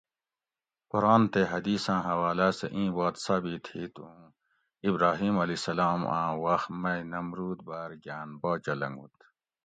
[0.91, 4.23] قرآن تے حدیثاں حوالاۤ سہ اِیں بات ثابِت ھِیت اُوں
[4.87, 5.45] ابراھیم (ع)
[6.19, 9.15] آں وخت مئ نمرود باۤر گاۤن باچا لنگوت